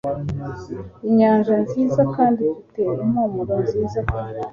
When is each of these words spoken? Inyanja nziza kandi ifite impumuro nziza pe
Inyanja 1.09 1.53
nziza 1.63 2.01
kandi 2.15 2.41
ifite 2.53 2.81
impumuro 3.03 3.53
nziza 3.65 3.99
pe 4.07 4.19